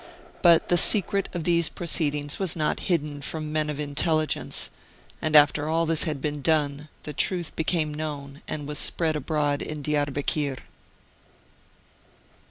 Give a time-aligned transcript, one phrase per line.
[0.41, 4.71] But the secret of these proceedings was not hidden from men of intelligence,
[5.21, 9.61] and after all this had been done, the truth became known and was spread abroad
[9.61, 10.57] in Diarbekir.